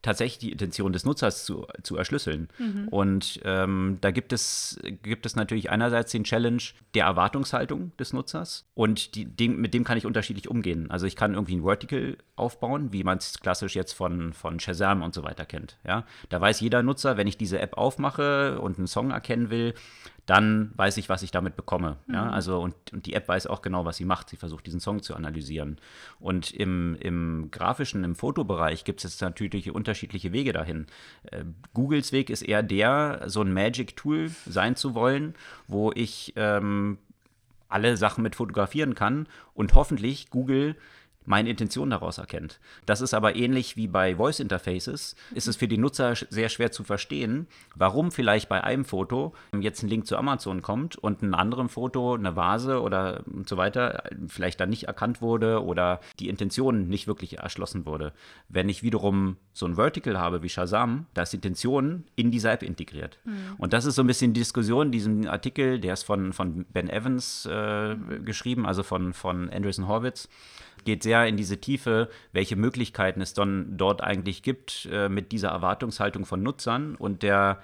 [0.03, 2.49] tatsächlich die Intention des Nutzers zu, zu erschlüsseln.
[2.59, 2.89] Mhm.
[2.89, 6.63] Und ähm, da gibt es, gibt es natürlich einerseits den Challenge
[6.95, 10.91] der Erwartungshaltung des Nutzers und die, dem, mit dem kann ich unterschiedlich umgehen.
[10.91, 15.03] Also ich kann irgendwie ein Vertical aufbauen, wie man es klassisch jetzt von, von Shazam
[15.03, 15.79] und so weiter kennt.
[15.87, 16.05] Ja?
[16.29, 19.75] Da weiß jeder Nutzer, wenn ich diese App aufmache und einen Song erkennen will,
[20.27, 21.97] dann weiß ich, was ich damit bekomme.
[22.07, 22.15] Mhm.
[22.15, 24.29] Ja, also und, und, die App weiß auch genau, was sie macht.
[24.29, 25.79] Sie versucht, diesen Song zu analysieren.
[26.21, 30.87] Und im, im grafischen, im Fotobereich gibt es natürlich unterschiedliche Wege dahin.
[31.25, 35.35] Äh, Googles Weg ist eher der, so ein Magic-Tool sein zu wollen,
[35.67, 36.99] wo ich ähm,
[37.69, 40.77] alle Sachen mit fotografieren kann und hoffentlich Google
[41.25, 42.61] meine Intention daraus erkennt.
[42.87, 46.73] Das ist aber ähnlich wie bei Voice Interfaces, ist es für die Nutzer sehr schwer
[46.73, 51.35] zu verstehen, warum vielleicht bei einem Foto jetzt ein Link zu Amazon kommt und ein
[51.35, 56.29] anderem Foto eine Vase oder und so weiter vielleicht dann nicht erkannt wurde oder die
[56.29, 58.13] Intention nicht wirklich erschlossen wurde.
[58.49, 62.53] Wenn ich wiederum so ein Vertical habe wie Shazam, da ist die Intention in dieser
[62.53, 63.19] App integriert.
[63.25, 63.55] Mhm.
[63.59, 66.89] Und das ist so ein bisschen die Diskussion, diesen Artikel, der ist von, von Ben
[66.89, 70.29] Evans äh, geschrieben, also von, von Andreessen Horwitz
[70.85, 75.49] geht sehr in diese Tiefe, welche Möglichkeiten es dann dort eigentlich gibt äh, mit dieser
[75.51, 77.63] Erwartungshaltung von Nutzern und der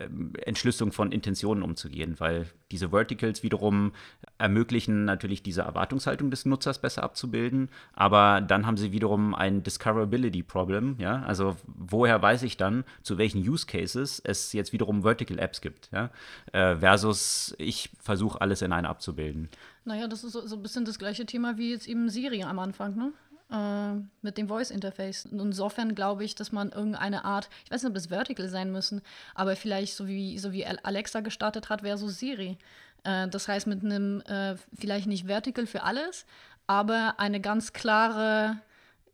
[0.00, 3.92] ähm, Entschlüsselung von Intentionen umzugehen, weil diese Verticals wiederum
[4.38, 10.42] ermöglichen natürlich diese Erwartungshaltung des Nutzers besser abzubilden, aber dann haben sie wiederum ein Discoverability
[10.42, 15.38] Problem, ja, also woher weiß ich dann, zu welchen Use Cases es jetzt wiederum Vertical
[15.38, 16.10] Apps gibt, ja,
[16.52, 19.48] äh, versus ich versuche alles in einer abzubilden.
[19.84, 22.96] Naja, das ist so, ein bisschen das gleiche Thema wie jetzt eben Siri am Anfang,
[22.96, 23.12] ne?
[23.50, 25.26] Äh, mit dem Voice Interface.
[25.26, 29.02] Insofern glaube ich, dass man irgendeine Art, ich weiß nicht, ob das Vertical sein müssen,
[29.34, 32.56] aber vielleicht so wie, so wie Alexa gestartet hat, wäre so Siri.
[33.04, 36.24] Äh, das heißt, mit einem, äh, vielleicht nicht Vertical für alles,
[36.66, 38.58] aber eine ganz klare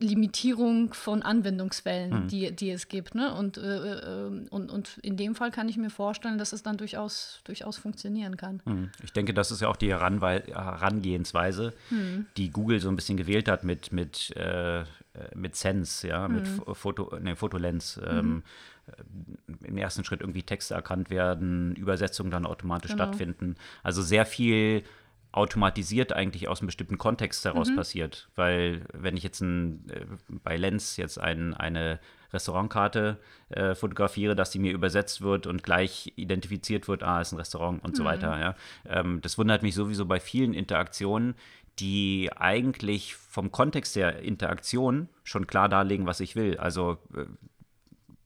[0.00, 2.28] Limitierung von Anwendungsfällen, mhm.
[2.28, 3.14] die, die es gibt.
[3.14, 3.34] Ne?
[3.34, 6.78] Und, äh, äh, und, und in dem Fall kann ich mir vorstellen, dass es dann
[6.78, 8.62] durchaus, durchaus funktionieren kann.
[8.64, 8.90] Mhm.
[9.04, 12.26] Ich denke, das ist ja auch die Heranwe Herangehensweise, mhm.
[12.38, 14.84] die Google so ein bisschen gewählt hat mit, mit, äh,
[15.34, 16.74] mit Sense, ja, mit mhm.
[16.74, 17.96] Foto, nee, Fotolens.
[17.96, 18.18] Mhm.
[18.18, 18.42] Ähm,
[18.86, 23.04] äh, im ersten Schritt irgendwie Texte erkannt werden, Übersetzungen dann automatisch genau.
[23.04, 23.56] stattfinden.
[23.82, 24.82] Also sehr viel
[25.32, 27.76] automatisiert eigentlich aus einem bestimmten Kontext heraus mhm.
[27.76, 28.28] passiert.
[28.34, 30.04] Weil wenn ich jetzt ein, äh,
[30.42, 32.00] bei Lens jetzt ein, eine
[32.32, 33.18] Restaurantkarte
[33.50, 37.82] äh, fotografiere, dass die mir übersetzt wird und gleich identifiziert wird, ah, ist ein Restaurant
[37.84, 37.96] und mhm.
[37.96, 38.40] so weiter.
[38.40, 38.54] Ja.
[38.88, 41.34] Ähm, das wundert mich sowieso bei vielen Interaktionen,
[41.78, 46.58] die eigentlich vom Kontext der Interaktion schon klar darlegen, was ich will.
[46.58, 47.24] Also äh,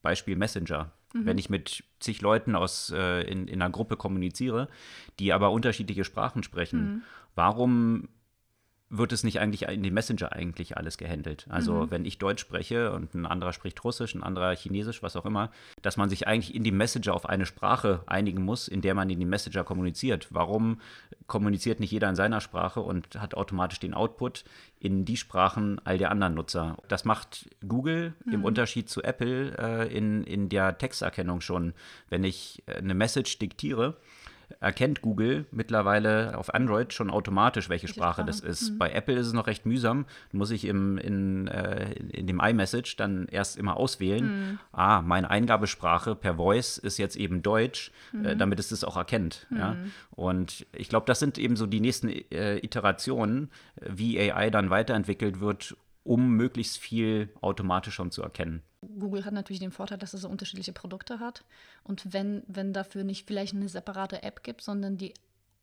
[0.03, 0.91] Beispiel Messenger.
[1.15, 1.27] Mhm.
[1.27, 4.69] Wenn ich mit zig Leuten aus, äh, in, in einer Gruppe kommuniziere,
[5.19, 7.03] die aber unterschiedliche Sprachen sprechen, mhm.
[7.35, 8.09] warum
[8.99, 11.47] wird es nicht eigentlich in dem Messenger eigentlich alles gehandelt.
[11.49, 11.91] Also mhm.
[11.91, 15.51] wenn ich Deutsch spreche und ein anderer spricht Russisch, ein anderer Chinesisch, was auch immer,
[15.83, 19.11] dass man sich eigentlich in dem Messenger auf eine Sprache einigen muss, in der man
[19.11, 20.29] in dem Messenger kommuniziert.
[20.31, 20.81] Warum
[21.27, 24.45] kommuniziert nicht jeder in seiner Sprache und hat automatisch den Output
[24.79, 26.77] in die Sprachen all der anderen Nutzer?
[26.89, 28.33] Das macht Google mhm.
[28.33, 31.75] im Unterschied zu Apple äh, in, in der Texterkennung schon.
[32.09, 33.97] Wenn ich äh, eine Message diktiere,
[34.65, 38.71] erkennt Google mittlerweile auf Android schon automatisch, welche Sprache, Sprache, das ist.
[38.71, 38.79] Mhm.
[38.79, 40.07] Bei Apple ist es noch recht mühsam.
[40.33, 44.59] Muss ich im, in, äh, in dem iMessage dann erst immer auswählen, mhm.
[44.73, 48.25] ah, meine Eingabesprache per Voice ist jetzt eben Deutsch, äh, mhm.
[48.25, 49.47] äh, damit es das auch erkennt.
[49.51, 49.75] Ja?
[49.75, 49.93] Mhm.
[50.11, 53.51] Und ich glaube, das sind eben so die nächsten äh, Iterationen,
[53.81, 58.63] wie AI dann weiterentwickelt wird, um möglichst viel automatisch schon zu erkennen.
[58.99, 61.45] Google hat natürlich den Vorteil, dass es so unterschiedliche Produkte hat.
[61.83, 65.15] Und wenn, wenn dafür nicht vielleicht eine separate App gibt, sondern die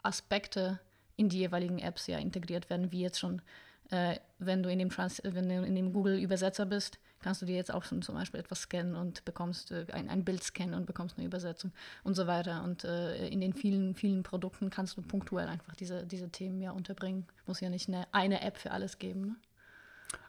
[0.04, 0.80] Aspekte
[1.16, 3.42] in die jeweiligen Apps ja integriert werden, wie jetzt schon,
[3.90, 8.16] äh, wenn du in dem, dem Google-Übersetzer bist, kannst du dir jetzt auch schon zum
[8.16, 11.72] Beispiel etwas scannen und bekommst äh, ein, ein Bild scannen und bekommst eine Übersetzung
[12.04, 12.64] und so weiter.
[12.64, 16.72] Und äh, in den vielen, vielen Produkten kannst du punktuell einfach diese, diese Themen ja
[16.72, 17.28] unterbringen.
[17.46, 19.22] Muss ja nicht eine, eine App für alles geben.
[19.22, 19.36] Ne?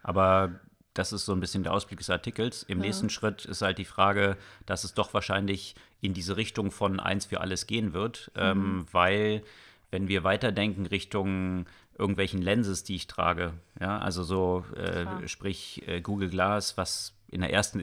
[0.02, 0.60] Aber
[0.94, 2.62] das ist so ein bisschen der Ausblick des Artikels.
[2.62, 2.86] Im ja.
[2.86, 7.26] nächsten Schritt ist halt die Frage, dass es doch wahrscheinlich in diese Richtung von eins
[7.26, 8.42] für alles gehen wird, mhm.
[8.42, 9.42] ähm, weil
[9.90, 11.66] wenn wir weiterdenken Richtung
[11.98, 17.40] irgendwelchen Lenses, die ich trage, ja, also so äh, sprich äh, Google Glass, was in
[17.40, 17.80] der ersten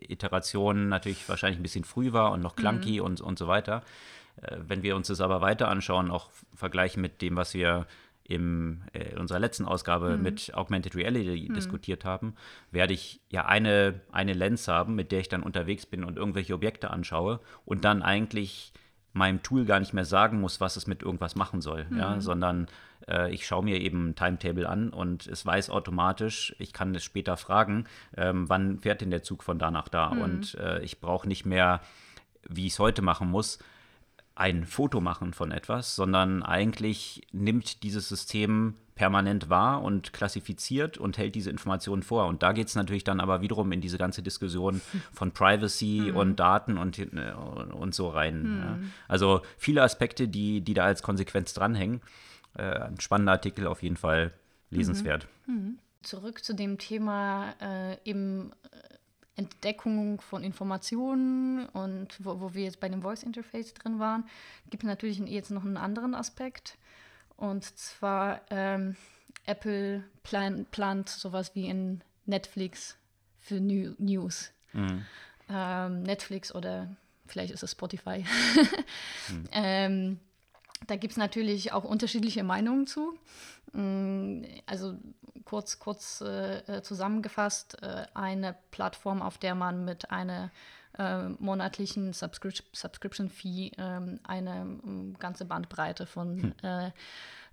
[0.00, 3.06] Iteration natürlich wahrscheinlich ein bisschen früh war und noch clunky mhm.
[3.06, 3.82] und, und so weiter.
[4.42, 7.86] Äh, wenn wir uns das aber weiter anschauen, auch vergleichen mit dem, was wir
[8.28, 10.22] im, äh, in unserer letzten Ausgabe mhm.
[10.22, 11.54] mit Augmented Reality mhm.
[11.54, 12.34] diskutiert haben,
[12.70, 16.54] werde ich ja eine, eine Lens haben, mit der ich dann unterwegs bin und irgendwelche
[16.54, 18.72] Objekte anschaue und dann eigentlich
[19.14, 21.98] meinem Tool gar nicht mehr sagen muss, was es mit irgendwas machen soll, mhm.
[21.98, 22.68] ja, sondern
[23.08, 27.02] äh, ich schaue mir eben ein Timetable an und es weiß automatisch, ich kann es
[27.02, 27.86] später fragen,
[28.16, 30.20] ähm, wann fährt denn der Zug von da nach da mhm.
[30.20, 31.80] und äh, ich brauche nicht mehr,
[32.46, 33.58] wie ich es heute machen muss,
[34.38, 41.18] ein Foto machen von etwas, sondern eigentlich nimmt dieses System permanent wahr und klassifiziert und
[41.18, 42.26] hält diese Informationen vor.
[42.26, 44.80] Und da geht es natürlich dann aber wiederum in diese ganze Diskussion
[45.12, 46.16] von Privacy mhm.
[46.16, 47.32] und Daten und, äh,
[47.72, 48.42] und so rein.
[48.42, 48.58] Mhm.
[48.58, 48.78] Ja.
[49.08, 52.00] Also viele Aspekte, die, die da als Konsequenz dranhängen.
[52.54, 54.32] Äh, ein spannender Artikel auf jeden Fall
[54.70, 55.26] lesenswert.
[55.46, 55.54] Mhm.
[55.54, 55.78] mhm.
[56.00, 58.52] Zurück zu dem Thema äh, eben
[59.38, 64.24] Entdeckung von Informationen und wo, wo wir jetzt bei dem Voice Interface drin waren,
[64.68, 66.76] gibt es natürlich jetzt noch einen anderen Aspekt.
[67.36, 68.96] Und zwar ähm,
[69.46, 72.96] Apple plan, plant sowas wie ein Netflix
[73.38, 74.50] für New News.
[74.72, 75.06] Mhm.
[75.48, 76.88] Ähm, Netflix oder
[77.26, 78.24] vielleicht ist es Spotify.
[79.28, 79.44] mhm.
[79.52, 80.20] ähm,
[80.86, 83.18] da gibt es natürlich auch unterschiedliche Meinungen zu.
[83.72, 84.96] Mm, also
[85.44, 90.50] kurz, kurz äh, äh, zusammengefasst, äh, eine Plattform, auf der man mit einer
[90.98, 96.92] äh, monatlichen Subscription, Subscription Fee ähm, eine um, ganze Bandbreite von hm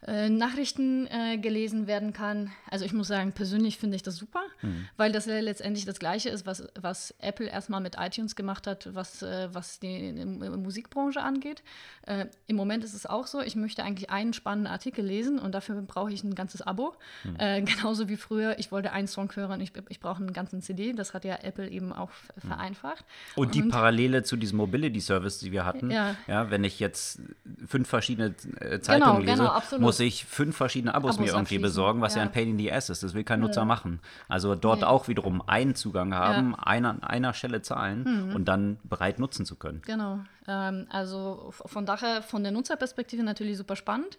[0.07, 2.51] äh, Nachrichten äh, gelesen werden kann.
[2.69, 4.87] Also ich muss sagen, persönlich finde ich das super, mhm.
[4.97, 8.93] weil das ja letztendlich das Gleiche ist, was, was Apple erstmal mit iTunes gemacht hat,
[8.93, 11.63] was, äh, was die Musikbranche angeht.
[12.03, 15.55] Äh, Im Moment ist es auch so, ich möchte eigentlich einen spannenden Artikel lesen und
[15.55, 16.93] dafür brauche ich ein ganzes Abo.
[17.23, 17.35] Mhm.
[17.39, 20.93] Äh, genauso wie früher, ich wollte einen Song hören, ich, ich brauche einen ganzen CD.
[20.93, 22.11] Das hat ja Apple eben auch
[22.43, 22.47] mhm.
[22.47, 23.05] vereinfacht.
[23.35, 26.79] Und die und, Parallele zu diesem Mobility Service, die wir hatten, ja, ja wenn ich
[26.79, 27.21] jetzt
[27.65, 29.49] fünf verschiedene Zeitungen genau, lese, genau,
[29.85, 32.21] muss ich fünf verschiedene Abos, Abos mir irgendwie besorgen, was ja.
[32.21, 32.27] ja.
[32.27, 33.03] ein Pain in the Ass ist.
[33.03, 33.65] Das will kein Nutzer ja.
[33.65, 33.99] machen.
[34.27, 34.87] Also dort ja.
[34.87, 36.63] auch wiederum einen Zugang haben, ja.
[36.63, 38.35] einer, an einer Stelle zahlen mhm.
[38.35, 39.81] und dann bereit nutzen zu können.
[39.85, 40.19] Genau.
[40.47, 44.17] Ähm, also von daher, von der Nutzerperspektive natürlich super spannend.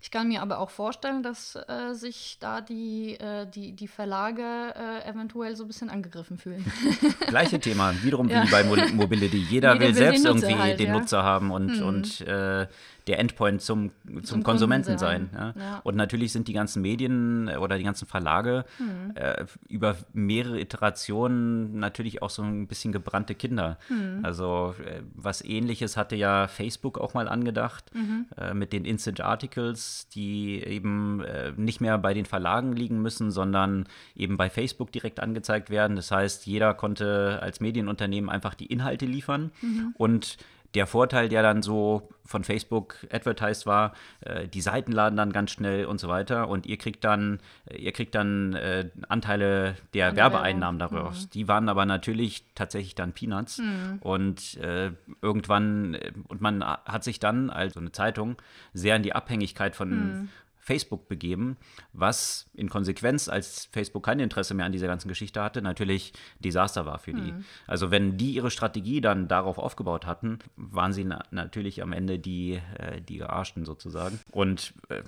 [0.00, 4.42] Ich kann mir aber auch vorstellen, dass äh, sich da die, äh, die, die Verlage
[4.42, 6.64] äh, eventuell so ein bisschen angegriffen fühlen.
[7.26, 8.44] Gleiche Thema, wiederum ja.
[8.44, 9.38] wie bei Mobility.
[9.38, 10.92] Jeder, Jeder will, will selbst irgendwie halt, den ja.
[10.92, 11.86] Nutzer haben und, mhm.
[11.86, 12.68] und äh,
[13.08, 15.30] der Endpoint zum, zum, zum Konsumenten sein.
[15.32, 15.54] Ja?
[15.58, 15.80] Ja.
[15.82, 19.12] Und natürlich sind die ganzen Medien oder die ganzen Verlage mhm.
[19.14, 23.78] äh, über mehrere Iterationen natürlich auch so ein bisschen gebrannte Kinder.
[23.88, 24.20] Mhm.
[24.22, 28.26] Also äh, was ähnliches hatte ja Facebook auch mal angedacht mhm.
[28.36, 33.30] äh, mit den Instant Articles, die eben äh, nicht mehr bei den Verlagen liegen müssen,
[33.30, 35.96] sondern eben bei Facebook direkt angezeigt werden.
[35.96, 39.94] Das heißt, jeder konnte als Medienunternehmen einfach die Inhalte liefern mhm.
[39.96, 40.36] und
[40.74, 45.50] der Vorteil, der dann so von Facebook advertised war, äh, die Seiten laden dann ganz
[45.50, 50.14] schnell und so weiter und ihr kriegt dann, äh, ihr kriegt dann äh, Anteile der
[50.14, 51.24] Werbeeinnahmen daraus.
[51.24, 51.30] Mhm.
[51.30, 53.98] Die waren aber natürlich tatsächlich dann Peanuts mhm.
[54.00, 58.36] und äh, irgendwann, äh, und man hat sich dann, also eine Zeitung,
[58.74, 60.28] sehr in die Abhängigkeit von, mhm
[60.68, 61.56] Facebook begeben,
[61.94, 66.84] was in Konsequenz, als Facebook kein Interesse mehr an dieser ganzen Geschichte hatte, natürlich Desaster
[66.84, 67.32] war für die.
[67.32, 67.44] Mhm.
[67.66, 72.18] Also wenn die ihre Strategie dann darauf aufgebaut hatten, waren sie na natürlich am Ende
[72.18, 74.20] die, äh, die Gearschten sozusagen.
[74.30, 75.02] Und äh,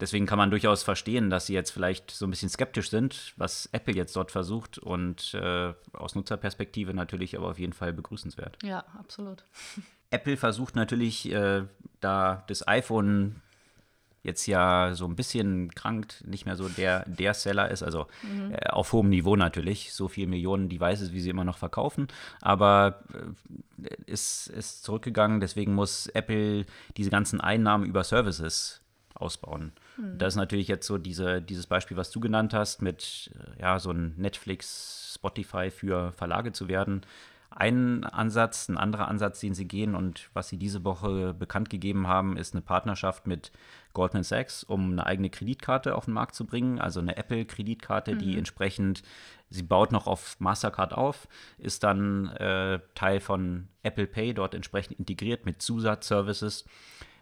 [0.00, 3.68] deswegen kann man durchaus verstehen, dass sie jetzt vielleicht so ein bisschen skeptisch sind, was
[3.70, 8.58] Apple jetzt dort versucht und äh, aus Nutzerperspektive natürlich aber auf jeden Fall begrüßenswert.
[8.64, 9.44] Ja, absolut.
[10.10, 11.62] Apple versucht natürlich, äh,
[12.00, 13.40] da das iPhone
[14.26, 18.52] jetzt ja so ein bisschen krankt, nicht mehr so der, der Seller ist, also mhm.
[18.52, 22.08] äh, auf hohem Niveau natürlich, so viele Millionen Devices, wie sie immer noch verkaufen,
[22.40, 28.82] aber äh, ist, ist zurückgegangen, deswegen muss Apple diese ganzen Einnahmen über Services
[29.14, 29.72] ausbauen.
[29.96, 30.18] Mhm.
[30.18, 33.78] Das ist natürlich jetzt so diese, dieses Beispiel, was du genannt hast, mit äh, ja,
[33.78, 37.02] so ein Netflix, Spotify für Verlage zu werden.
[37.50, 42.06] Ein Ansatz, ein anderer Ansatz, den sie gehen und was sie diese Woche bekannt gegeben
[42.06, 43.52] haben, ist eine Partnerschaft mit
[43.92, 48.18] Goldman Sachs, um eine eigene Kreditkarte auf den Markt zu bringen, also eine Apple-Kreditkarte, mhm.
[48.18, 49.02] die entsprechend,
[49.48, 54.98] sie baut noch auf Mastercard auf, ist dann äh, Teil von Apple Pay, dort entsprechend
[54.98, 56.66] integriert mit Zusatzservices.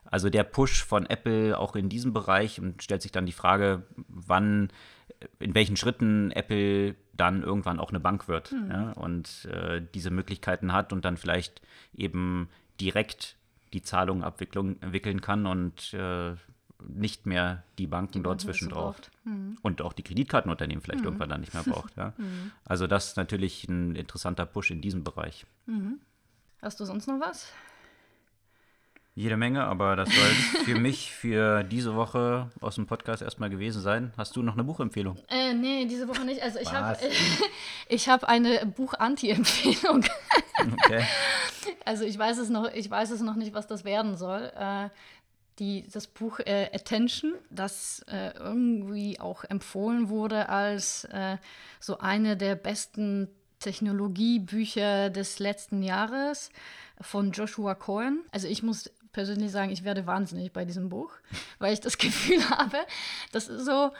[0.04, 3.84] Also der Push von Apple auch in diesem Bereich und stellt sich dann die Frage,
[4.08, 4.68] wann,
[5.38, 8.70] in welchen Schritten Apple dann irgendwann auch eine Bank wird mhm.
[8.70, 11.62] ja, und äh, diese Möglichkeiten hat und dann vielleicht
[11.96, 12.48] eben
[12.80, 13.36] direkt
[13.72, 16.34] die Zahlungen abwickeln kann und äh,
[16.86, 18.96] nicht mehr die Banken die dort zwischendrauf.
[19.24, 19.58] Mhm.
[19.62, 21.06] Und auch die Kreditkartenunternehmen vielleicht mhm.
[21.06, 21.96] irgendwann dann nicht mehr braucht.
[21.96, 22.12] Ja.
[22.24, 22.52] Mhm.
[22.64, 25.46] Also das ist natürlich ein interessanter Push in diesem Bereich.
[25.66, 25.98] Mhm.
[26.62, 27.52] Hast du sonst noch was?
[29.16, 33.80] Jede Menge, aber das soll für mich für diese Woche aus dem Podcast erstmal gewesen
[33.80, 34.12] sein.
[34.16, 35.18] Hast du noch eine Buchempfehlung?
[35.28, 36.42] Äh, nee, diese Woche nicht.
[36.42, 36.98] Also ich habe
[37.88, 40.04] ich hab eine Buch-Anti-Empfehlung.
[40.84, 41.04] Okay.
[41.86, 44.52] Also ich weiß es noch, ich weiß es noch nicht, was das werden soll.
[44.54, 44.90] Äh,
[45.58, 51.38] die, das Buch äh, Attention, das äh, irgendwie auch empfohlen wurde als äh,
[51.80, 53.28] so eine der besten
[53.60, 56.50] Technologiebücher des letzten Jahres
[57.00, 58.24] von Joshua Cohen.
[58.30, 61.12] Also ich muss persönlich sagen, ich werde wahnsinnig bei diesem Buch,
[61.58, 62.76] weil ich das Gefühl habe,
[63.32, 63.92] das ist so,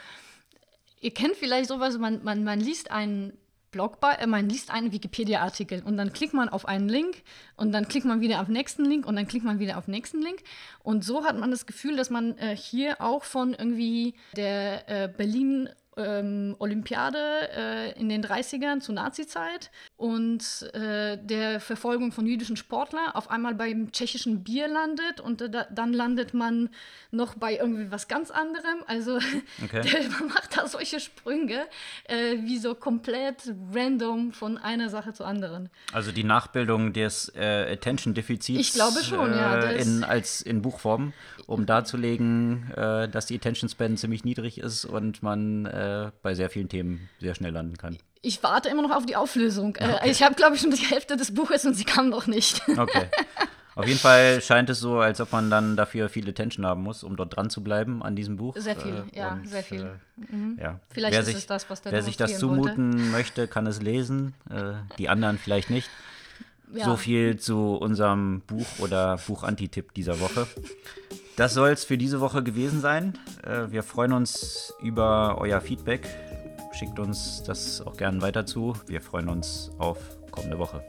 [1.01, 3.33] ihr kennt vielleicht sowas, man, man, man liest einen
[3.75, 7.23] Blog, äh, man liest einen Wikipedia-Artikel und dann klickt man auf einen Link
[7.57, 10.21] und dann klickt man wieder auf nächsten Link und dann klickt man wieder auf nächsten
[10.21, 10.43] Link.
[10.81, 15.07] Und so hat man das Gefühl, dass man äh, hier auch von irgendwie der äh,
[15.09, 17.17] Berlin ähm, Olympiade
[17.55, 23.55] äh, in den 30ern zur Nazizeit und äh, der Verfolgung von jüdischen Sportlern auf einmal
[23.55, 26.69] beim tschechischen Bier landet und äh, da, dann landet man
[27.11, 28.83] noch bei irgendwie was ganz anderem.
[28.87, 29.17] Also
[29.63, 29.81] okay.
[29.81, 31.65] der macht da solche Sprünge,
[32.05, 35.69] äh, wie so komplett random von einer Sache zur anderen.
[35.93, 38.59] Also die Nachbildung des äh, Attention-Defizits.
[38.59, 39.59] Ich glaube schon, ja.
[39.59, 41.13] Äh, in, als in Buchform,
[41.47, 46.69] um darzulegen, dass die Attention Span ziemlich niedrig ist und man äh, bei sehr vielen
[46.69, 47.97] Themen sehr schnell landen kann.
[48.21, 49.75] Ich warte immer noch auf die Auflösung.
[49.75, 50.09] Äh, okay.
[50.09, 52.61] ich habe, glaube ich, schon die Hälfte des Buches und sie kam noch nicht.
[52.77, 53.07] Okay.
[53.75, 57.03] Auf jeden Fall scheint es so, als ob man dann dafür viel Attention haben muss,
[57.03, 58.55] um dort dran zu bleiben an diesem Buch.
[58.57, 59.81] Sehr viel, äh, ja, und, sehr viel.
[59.81, 60.57] Äh, mhm.
[60.61, 60.79] ja.
[60.89, 63.11] Vielleicht wer ist sich, es das, was der Wer sich das zumuten wollte.
[63.11, 64.33] möchte, kann es lesen.
[64.49, 65.89] Äh, die anderen vielleicht nicht.
[66.73, 66.85] Ja.
[66.85, 70.47] So viel zu unserem Buch oder Buch-Anti-Tipp dieser Woche.
[71.35, 73.17] Das soll es für diese Woche gewesen sein.
[73.43, 76.07] Äh, wir freuen uns über euer Feedback.
[76.71, 78.73] Schickt uns das auch gerne weiter zu.
[78.87, 79.97] Wir freuen uns auf
[80.31, 80.81] kommende Woche.